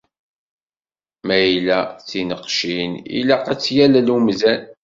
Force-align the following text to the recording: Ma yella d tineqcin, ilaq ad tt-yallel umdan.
Ma 1.27 1.37
yella 1.47 1.79
d 1.97 1.99
tineqcin, 2.07 2.91
ilaq 3.19 3.43
ad 3.51 3.59
tt-yallel 3.59 4.07
umdan. 4.15 4.61